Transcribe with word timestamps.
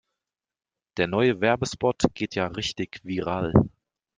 Der 0.97 1.05
neue 1.05 1.41
Werbespot 1.41 2.05
geht 2.15 2.33
ja 2.33 2.47
richtig 2.47 3.01
viral. 3.03 3.53